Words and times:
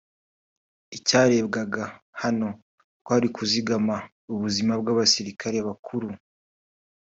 Icyarebwaga 0.97 1.83
hano 2.21 2.47
kwari 3.03 3.25
ukuzigama 3.31 3.95
ubuzima 4.33 4.73
bw’abasirikare 4.81 5.57
bakuru 5.67 6.07